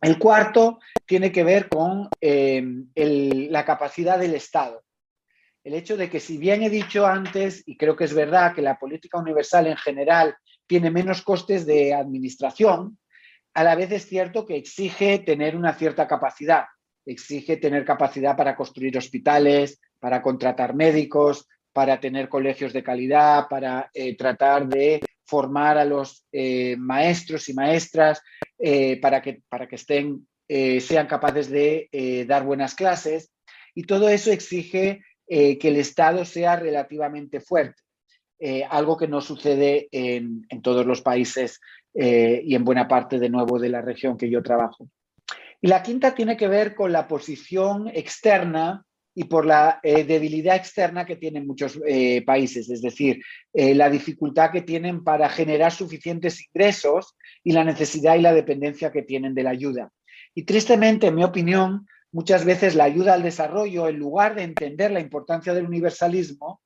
El 0.00 0.18
cuarto 0.18 0.80
tiene 1.06 1.30
que 1.30 1.44
ver 1.44 1.68
con 1.68 2.08
eh, 2.20 2.64
la 2.94 3.64
capacidad 3.64 4.18
del 4.18 4.34
Estado. 4.34 4.82
El 5.64 5.74
hecho 5.74 5.96
de 5.96 6.10
que 6.10 6.18
si 6.18 6.38
bien 6.38 6.62
he 6.62 6.70
dicho 6.70 7.06
antes, 7.06 7.62
y 7.66 7.76
creo 7.76 7.94
que 7.94 8.04
es 8.04 8.14
verdad, 8.14 8.54
que 8.54 8.62
la 8.62 8.78
política 8.78 9.18
universal 9.18 9.68
en 9.68 9.76
general 9.76 10.34
tiene 10.66 10.90
menos 10.90 11.22
costes 11.22 11.66
de 11.66 11.94
administración, 11.94 12.98
a 13.54 13.62
la 13.62 13.74
vez 13.74 13.92
es 13.92 14.06
cierto 14.06 14.44
que 14.44 14.56
exige 14.56 15.20
tener 15.20 15.56
una 15.56 15.74
cierta 15.74 16.08
capacidad, 16.08 16.64
exige 17.06 17.58
tener 17.58 17.84
capacidad 17.84 18.36
para 18.36 18.56
construir 18.56 18.96
hospitales, 18.96 19.80
para 20.00 20.20
contratar 20.20 20.74
médicos, 20.74 21.46
para 21.72 22.00
tener 22.00 22.28
colegios 22.28 22.72
de 22.72 22.82
calidad, 22.82 23.46
para 23.48 23.90
eh, 23.94 24.16
tratar 24.16 24.66
de 24.66 25.00
formar 25.32 25.78
a 25.78 25.86
los 25.86 26.26
eh, 26.30 26.76
maestros 26.76 27.48
y 27.48 27.54
maestras 27.54 28.20
eh, 28.58 29.00
para, 29.00 29.22
que, 29.22 29.40
para 29.48 29.66
que 29.66 29.76
estén, 29.76 30.28
sean 30.46 31.06
capaces 31.06 31.48
de 31.48 31.88
dar 32.28 32.44
buenas 32.44 32.74
clases. 32.74 33.32
Y 33.74 33.84
todo 33.84 34.10
eso 34.10 34.30
exige 34.30 35.00
eh, 35.34 35.58
que 35.58 35.68
el 35.68 35.76
Estado 35.76 36.26
sea 36.26 36.56
relativamente 36.56 37.40
fuerte, 37.40 37.80
eh, 38.38 38.64
algo 38.68 38.98
que 38.98 39.08
no 39.08 39.22
sucede 39.22 39.88
en, 39.90 40.46
todos 40.62 40.84
los 40.84 41.00
países 41.00 41.58
eh, 41.94 42.42
y 42.44 42.54
en 42.54 42.64
buena 42.64 42.86
parte 42.86 43.18
de 43.18 43.30
nuevo 43.30 43.58
de 43.58 43.70
la 43.70 43.80
región 43.80 44.18
que 44.18 44.28
yo 44.28 44.42
trabajo. 44.42 44.88
Y 45.60 45.68
la 45.68 45.82
quinta 45.82 46.14
tiene 46.14 46.36
que 46.36 46.48
ver 46.48 46.74
con 46.74 46.92
la 46.92 47.08
posición 47.08 47.88
externa 47.88 48.84
y 49.14 49.24
por 49.24 49.44
la 49.44 49.78
debilidad 49.82 50.56
externa 50.56 51.04
que 51.04 51.16
tienen 51.16 51.46
muchos 51.46 51.78
países, 52.24 52.70
es 52.70 52.80
decir, 52.80 53.22
la 53.52 53.90
dificultad 53.90 54.50
que 54.50 54.62
tienen 54.62 55.04
para 55.04 55.28
generar 55.28 55.70
suficientes 55.70 56.46
ingresos 56.46 57.14
y 57.44 57.52
la 57.52 57.62
necesidad 57.62 58.16
y 58.16 58.22
la 58.22 58.32
dependencia 58.32 58.90
que 58.90 59.02
tienen 59.02 59.34
de 59.34 59.42
la 59.42 59.50
ayuda. 59.50 59.90
Y 60.34 60.44
tristemente, 60.44 61.08
en 61.08 61.14
mi 61.14 61.24
opinión, 61.24 61.86
muchas 62.10 62.44
veces 62.44 62.74
la 62.74 62.84
ayuda 62.84 63.14
al 63.14 63.22
desarrollo, 63.22 63.88
en 63.88 63.98
lugar 63.98 64.34
de 64.34 64.44
entender 64.44 64.90
la 64.90 65.00
importancia 65.00 65.54
del 65.54 65.66
universalismo, 65.66 66.60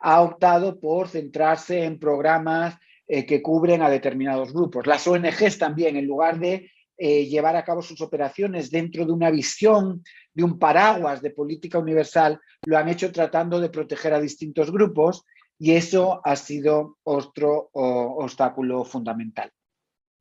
ha 0.00 0.20
optado 0.20 0.80
por 0.80 1.08
centrarse 1.08 1.84
en 1.84 1.98
programas 1.98 2.76
eh, 3.06 3.26
que 3.26 3.42
cubren 3.42 3.82
a 3.82 3.90
determinados 3.90 4.52
grupos. 4.52 4.86
Las 4.86 5.06
ONGs 5.06 5.58
también, 5.58 5.96
en 5.96 6.06
lugar 6.06 6.38
de 6.38 6.70
eh, 6.96 7.26
llevar 7.26 7.56
a 7.56 7.64
cabo 7.64 7.82
sus 7.82 8.00
operaciones 8.00 8.70
dentro 8.70 9.04
de 9.04 9.12
una 9.12 9.30
visión, 9.30 10.02
de 10.32 10.44
un 10.44 10.58
paraguas 10.58 11.22
de 11.22 11.30
política 11.30 11.78
universal, 11.78 12.40
lo 12.66 12.78
han 12.78 12.88
hecho 12.88 13.10
tratando 13.12 13.60
de 13.60 13.70
proteger 13.70 14.14
a 14.14 14.20
distintos 14.20 14.70
grupos 14.70 15.24
y 15.58 15.72
eso 15.72 16.20
ha 16.24 16.36
sido 16.36 16.98
otro 17.04 17.70
obstáculo 17.72 18.84
fundamental. 18.84 19.50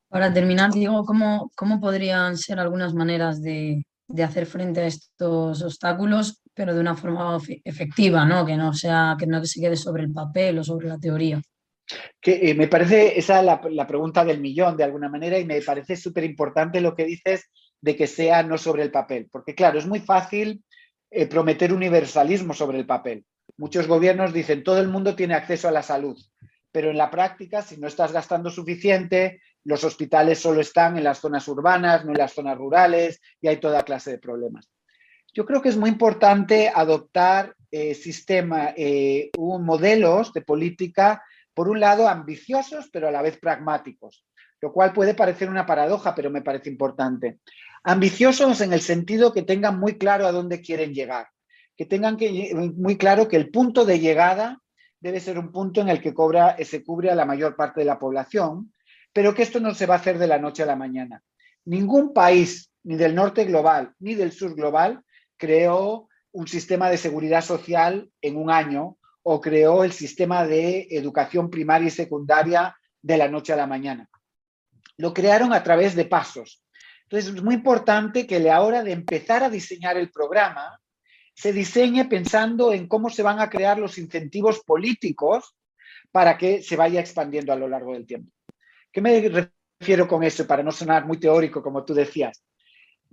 Para 0.10 0.32
terminar, 0.32 0.72
Diego, 0.72 1.06
¿cómo, 1.06 1.52
¿cómo 1.56 1.80
podrían 1.80 2.38
ser 2.38 2.60
algunas 2.60 2.94
maneras 2.94 3.42
de, 3.42 3.84
de 4.08 4.24
hacer 4.24 4.46
frente 4.46 4.82
a 4.82 4.86
estos 4.86 5.64
obstáculos, 5.64 6.42
pero 6.54 6.74
de 6.74 6.80
una 6.80 6.96
forma 6.96 7.38
efectiva, 7.64 8.26
¿no? 8.26 8.46
Que 8.46 8.56
no 8.56 8.74
sea, 8.74 9.16
que 9.18 9.26
no 9.26 9.44
se 9.44 9.60
quede 9.60 9.76
sobre 9.76 10.04
el 10.04 10.14
papel 10.14 10.60
o 10.60 10.64
sobre 10.64 10.88
la 10.88 11.00
teoría. 11.00 11.42
Que, 12.20 12.50
eh, 12.50 12.56
me 12.56 12.68
parece 12.68 13.20
esa 13.20 13.42
la, 13.42 13.62
la, 13.70 13.86
pregunta 13.86 14.24
del 14.24 14.40
millón 14.40 14.78
de 14.78 14.86
alguna 14.86 15.10
manera 15.10 15.38
y 15.38 15.46
me 15.46 15.62
parece 15.62 15.96
súper 15.98 16.24
importante 16.24 16.80
lo 16.80 16.96
que 16.96 17.06
dices 17.06 17.52
de 17.82 17.96
que 17.96 18.08
sea 18.08 18.44
no 18.44 18.58
sobre 18.58 18.84
el 18.84 18.92
papel, 18.92 19.28
porque 19.30 19.54
claro, 19.54 19.78
es 19.78 19.86
muy 19.86 20.00
fácil 20.00 20.64
eh, 21.16 21.28
prometer 21.28 21.72
universalismo 21.72 22.56
sobre 22.56 22.80
el 22.80 22.88
papel. 22.88 23.26
Muchos 23.58 23.88
gobiernos 23.88 24.34
dicen 24.34 24.64
todo 24.64 24.80
el 24.80 24.88
mundo 24.88 25.16
tiene 25.16 25.36
acceso 25.36 25.68
a 25.68 25.72
la 25.72 25.84
salud, 25.84 26.18
pero 26.72 26.90
en 26.90 26.98
la 26.98 27.12
práctica, 27.12 27.62
si 27.62 27.78
no 27.78 27.88
estás 27.88 28.12
gastando 28.12 28.50
suficiente, 28.50 29.42
los 29.64 29.84
hospitales 29.84 30.40
solo 30.40 30.62
están 30.62 30.98
en 30.98 31.04
las 31.04 31.20
zonas 31.20 31.48
urbanas, 31.48 32.04
no 32.04 32.14
en 32.14 32.18
las 32.18 32.34
zonas 32.34 32.58
rurales, 32.58 33.22
y 33.40 33.48
hay 33.48 33.58
toda 33.58 33.84
clase 33.84 34.10
de 34.10 34.18
problemas. 34.18 34.72
Yo 35.34 35.46
creo 35.46 35.62
que 35.62 35.70
es 35.70 35.78
muy 35.78 35.92
importante 35.92 36.72
adoptar 36.74 37.56
eh, 37.70 37.94
sistema, 37.94 38.74
eh, 38.76 39.30
modelos 39.38 40.34
de 40.34 40.42
política, 40.42 41.22
por 41.54 41.70
un 41.70 41.80
lado, 41.80 42.08
ambiciosos, 42.08 42.90
pero 42.92 43.08
a 43.08 43.12
la 43.12 43.22
vez 43.22 43.38
pragmáticos, 43.38 44.26
lo 44.62 44.72
cual 44.72 44.94
puede 44.94 45.14
parecer 45.14 45.50
una 45.50 45.66
paradoja, 45.66 46.16
pero 46.16 46.30
me 46.30 46.42
parece 46.42 46.70
importante. 46.70 47.40
Ambiciosos 47.84 48.62
en 48.62 48.74
el 48.74 48.82
sentido 48.82 49.34
que 49.34 49.44
tengan 49.44 49.80
muy 49.80 49.98
claro 49.98 50.26
a 50.26 50.32
dónde 50.32 50.62
quieren 50.62 50.94
llegar, 50.94 51.28
que 51.76 51.86
tengan 51.86 52.18
muy 52.76 52.98
claro 52.98 53.28
que 53.28 53.36
el 53.36 53.50
punto 53.50 53.86
de 53.86 54.00
llegada 54.00 54.60
debe 55.00 55.20
ser 55.20 55.38
un 55.38 55.52
punto 55.52 55.82
en 55.82 55.90
el 55.90 56.02
que 56.02 56.14
cobra, 56.14 56.56
se 56.64 56.84
cubre 56.84 57.12
a 57.12 57.16
la 57.16 57.26
mayor 57.26 57.56
parte 57.56 57.82
de 57.82 57.86
la 57.86 58.00
población, 58.00 58.74
pero 59.12 59.34
que 59.34 59.44
esto 59.44 59.60
no 59.60 59.74
se 59.76 59.86
va 59.86 59.96
a 59.96 59.98
hacer 59.98 60.18
de 60.18 60.28
la 60.28 60.40
noche 60.40 60.64
a 60.64 60.66
la 60.66 60.76
mañana. 60.76 61.22
Ningún 61.66 62.14
país, 62.14 62.72
ni 62.84 62.96
del 62.96 63.14
norte 63.14 63.46
global, 63.46 63.94
ni 64.00 64.16
del 64.16 64.32
sur 64.32 64.56
global, 64.56 65.04
creó 65.38 66.08
un 66.32 66.48
sistema 66.48 66.90
de 66.90 66.98
seguridad 66.98 67.42
social 67.42 68.10
en 68.22 68.38
un 68.38 68.50
año 68.50 68.98
o 69.24 69.42
creó 69.42 69.84
el 69.84 69.92
sistema 69.92 70.46
de 70.46 70.88
educación 70.92 71.50
primaria 71.50 71.88
y 71.88 71.92
secundaria 71.92 72.78
de 73.02 73.18
la 73.18 73.28
noche 73.28 73.54
a 73.54 73.58
la 73.58 73.68
mañana. 73.68 74.10
Lo 74.98 75.14
crearon 75.14 75.54
a 75.54 75.64
través 75.64 75.96
de 75.96 76.06
pasos. 76.06 76.64
Entonces, 77.04 77.34
es 77.34 77.44
muy 77.44 77.56
importante 77.56 78.28
que 78.28 78.36
a 78.36 78.40
la 78.40 78.62
hora 78.62 78.84
de 78.84 78.92
empezar 78.92 79.44
a 79.44 79.50
diseñar 79.50 79.98
el 79.98 80.12
programa, 80.12 80.80
se 81.34 81.52
diseñe 81.52 82.06
pensando 82.06 82.74
en 82.74 82.88
cómo 82.88 83.10
se 83.10 83.24
van 83.24 83.40
a 83.40 83.50
crear 83.50 83.80
los 83.80 83.98
incentivos 83.98 84.62
políticos 84.64 85.56
para 86.12 86.38
que 86.38 86.62
se 86.62 86.76
vaya 86.76 87.00
expandiendo 87.00 87.52
a 87.52 87.56
lo 87.56 87.68
largo 87.68 87.94
del 87.94 88.06
tiempo. 88.06 88.32
¿Qué 88.92 89.02
me 89.02 89.50
refiero 89.80 90.08
con 90.08 90.24
eso 90.24 90.46
para 90.46 90.62
no 90.62 90.72
sonar 90.72 91.06
muy 91.08 91.20
teórico 91.20 91.64
como 91.64 91.84
tú 91.84 91.94
decías? 91.94 92.44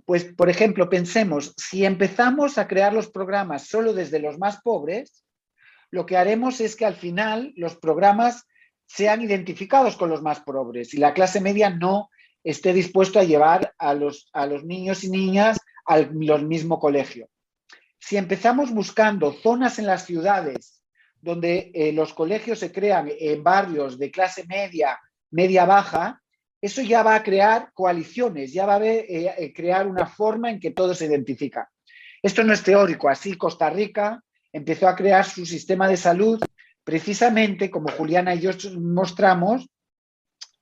Pues, 0.05 0.25
por 0.25 0.49
ejemplo, 0.49 0.89
pensemos, 0.89 1.53
si 1.57 1.85
empezamos 1.85 2.57
a 2.57 2.67
crear 2.67 2.93
los 2.93 3.09
programas 3.09 3.67
solo 3.67 3.93
desde 3.93 4.19
los 4.19 4.37
más 4.37 4.61
pobres, 4.61 5.23
lo 5.91 6.05
que 6.05 6.17
haremos 6.17 6.59
es 6.61 6.75
que 6.75 6.85
al 6.85 6.95
final 6.95 7.53
los 7.55 7.75
programas 7.75 8.47
sean 8.87 9.21
identificados 9.21 9.95
con 9.95 10.09
los 10.09 10.21
más 10.21 10.41
pobres 10.41 10.93
y 10.93 10.97
la 10.97 11.13
clase 11.13 11.39
media 11.39 11.69
no 11.69 12.09
esté 12.43 12.73
dispuesto 12.73 13.19
a 13.19 13.23
llevar 13.23 13.73
a 13.77 13.93
los, 13.93 14.29
a 14.33 14.47
los 14.47 14.63
niños 14.63 15.03
y 15.03 15.09
niñas 15.09 15.59
al 15.85 16.11
mismo 16.13 16.79
colegio 16.79 17.29
si 18.01 18.17
empezamos 18.17 18.71
buscando 18.71 19.31
zonas 19.31 19.79
en 19.79 19.85
las 19.85 20.05
ciudades 20.05 20.83
donde 21.21 21.71
eh, 21.73 21.93
los 21.93 22.13
colegios 22.13 22.59
se 22.59 22.71
crean 22.71 23.09
en 23.17 23.43
barrios 23.43 23.99
de 23.99 24.09
clase 24.09 24.43
media, 24.47 24.99
media-baja, 25.29 26.19
eso 26.59 26.81
ya 26.81 27.03
va 27.03 27.13
a 27.13 27.23
crear 27.23 27.71
coaliciones, 27.73 28.51
ya 28.53 28.65
va 28.65 28.77
a 28.77 28.85
eh, 28.85 29.35
eh, 29.37 29.53
crear 29.53 29.87
una 29.87 30.07
forma 30.07 30.49
en 30.49 30.59
que 30.59 30.71
todo 30.71 30.95
se 30.95 31.05
identifica. 31.05 31.69
Esto 32.23 32.43
no 32.43 32.53
es 32.53 32.63
teórico, 32.63 33.07
así 33.07 33.37
Costa 33.37 33.69
Rica 33.69 34.23
empezó 34.53 34.87
a 34.87 34.95
crear 34.95 35.25
su 35.25 35.45
sistema 35.45 35.87
de 35.87 35.97
salud 35.97 36.41
precisamente, 36.83 37.69
como 37.69 37.91
Juliana 37.91 38.35
y 38.35 38.41
yo 38.41 38.51
mostramos, 38.79 39.67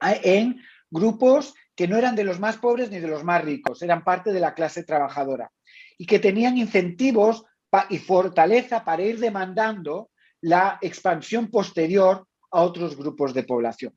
en 0.01 0.61
grupos 0.89 1.53
que 1.75 1.87
no 1.87 1.97
eran 1.97 2.15
de 2.15 2.23
los 2.23 2.39
más 2.39 2.57
pobres 2.57 2.91
ni 2.91 2.99
de 2.99 3.07
los 3.07 3.23
más 3.23 3.43
ricos, 3.43 3.81
eran 3.81 4.03
parte 4.03 4.33
de 4.33 4.39
la 4.39 4.53
clase 4.53 4.83
trabajadora 4.83 5.51
y 5.97 6.05
que 6.05 6.19
tenían 6.19 6.57
incentivos 6.57 7.45
y 7.89 7.97
fortaleza 7.99 8.83
para 8.83 9.03
ir 9.03 9.19
demandando 9.19 10.09
la 10.41 10.77
expansión 10.81 11.49
posterior 11.49 12.25
a 12.51 12.61
otros 12.61 12.97
grupos 12.97 13.33
de 13.33 13.43
población. 13.43 13.93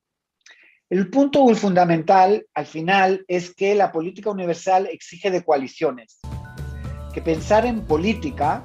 El 0.90 1.08
punto 1.08 1.46
fundamental, 1.54 2.46
al 2.52 2.66
final, 2.66 3.24
es 3.26 3.54
que 3.54 3.74
la 3.74 3.90
política 3.90 4.30
universal 4.30 4.88
exige 4.92 5.30
de 5.30 5.42
coaliciones. 5.42 6.20
Que 7.14 7.22
pensar 7.22 7.64
en 7.64 7.86
política, 7.86 8.62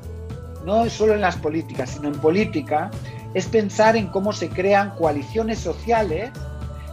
no 0.67 0.89
solo 0.89 1.13
en 1.13 1.21
las 1.21 1.37
políticas, 1.37 1.91
sino 1.91 2.09
en 2.09 2.19
política, 2.19 2.91
es 3.33 3.45
pensar 3.45 3.95
en 3.95 4.07
cómo 4.07 4.33
se 4.33 4.49
crean 4.49 4.91
coaliciones 4.97 5.59
sociales 5.59 6.29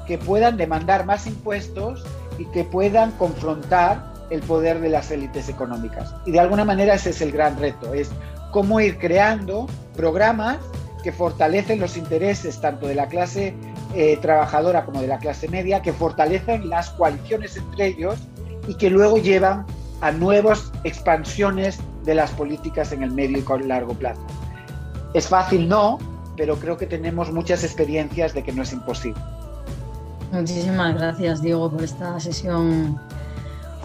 que 0.07 0.17
puedan 0.17 0.57
demandar 0.57 1.05
más 1.05 1.27
impuestos 1.27 2.05
y 2.39 2.45
que 2.53 2.63
puedan 2.63 3.11
confrontar 3.13 4.15
el 4.31 4.43
poder 4.43 4.81
de 4.81 4.91
las 4.91 5.11
élites 5.11 5.49
económicas. 5.49 6.15
Y 6.25 6.31
de 6.31 6.39
alguna 6.39 6.65
manera 6.65 6.95
ese 6.95 7.11
es 7.11 7.21
el 7.21 7.33
gran 7.33 7.59
reto, 7.59 7.93
es 7.95 8.13
cómo 8.53 8.79
ir 8.79 8.97
creando 8.99 9.67
programas 9.97 10.59
que 11.03 11.11
fortalecen 11.11 11.81
los 11.81 11.97
intereses 11.97 12.61
tanto 12.61 12.87
de 12.87 12.95
la 12.95 13.09
clase 13.09 13.55
eh, 13.97 14.17
trabajadora 14.23 14.85
como 14.85 15.01
de 15.01 15.09
la 15.09 15.19
clase 15.19 15.49
media, 15.49 15.83
que 15.83 15.93
fortalecen 15.93 16.69
las 16.69 16.91
coaliciones 16.91 17.57
entre 17.57 17.89
ellos 17.89 18.21
y 18.69 18.75
que 18.75 18.89
luego 18.89 19.19
llevan 19.19 19.67
a 20.01 20.13
nuevas 20.13 20.71
expansiones 20.85 21.81
de 22.05 22.15
las 22.15 22.31
políticas 22.33 22.93
en 22.93 23.03
el 23.03 23.11
medio 23.11 23.39
y 23.39 23.63
largo 23.67 23.95
plazo. 23.95 24.23
Es 25.15 25.29
fácil, 25.29 25.69
no, 25.69 25.99
pero 26.37 26.57
creo 26.57 26.77
que 26.77 26.87
tenemos 26.87 27.33
muchas 27.33 27.65
experiencias 27.65 28.35
de 28.35 28.43
que 28.43 28.53
no 28.53 28.63
es 28.63 28.73
imposible. 28.73 29.21
Muchísimas 30.33 30.95
gracias, 30.97 31.43
Diego, 31.43 31.71
por 31.71 31.83
esta 31.83 32.19
sesión 32.19 32.99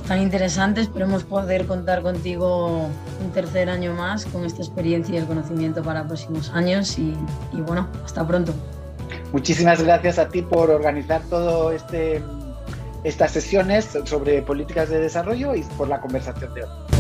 tan 0.08 0.22
interesante. 0.22 0.82
Esperemos 0.82 1.24
poder 1.24 1.68
contar 1.68 2.02
contigo 2.02 2.90
un 3.24 3.32
tercer 3.32 3.70
año 3.70 3.94
más 3.94 4.26
con 4.26 4.44
esta 4.44 4.64
experiencia 4.64 5.16
y 5.16 5.18
el 5.20 5.26
conocimiento 5.26 5.84
para 5.84 6.06
próximos 6.08 6.50
años. 6.50 6.98
Y, 6.98 7.16
y 7.54 7.62
bueno, 7.62 7.88
hasta 8.04 8.26
pronto. 8.28 8.54
Muchísimas 9.32 9.84
gracias 9.84 10.18
a 10.18 10.28
ti 10.28 10.42
por 10.42 10.72
organizar 10.72 11.22
todo 11.30 11.72
este 11.72 12.24
estas 13.04 13.32
sesiones 13.32 13.98
sobre 14.04 14.42
políticas 14.42 14.90
de 14.90 15.00
desarrollo 15.00 15.56
y 15.56 15.62
por 15.78 15.88
la 15.88 16.02
conversación 16.02 16.54
de 16.54 16.64
hoy. 16.64 16.99